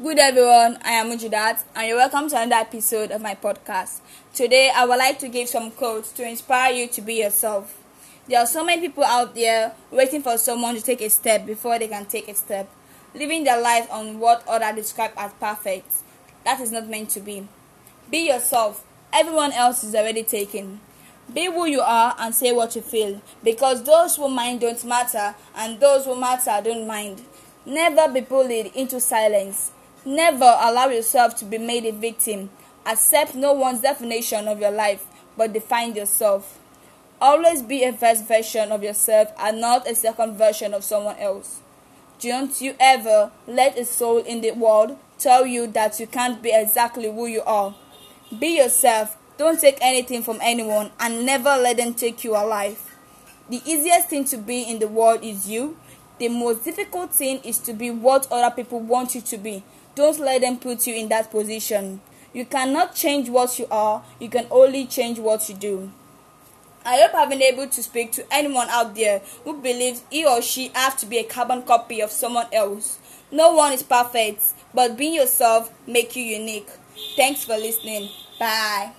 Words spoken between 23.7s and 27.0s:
those who mind don't matter and those who matter don't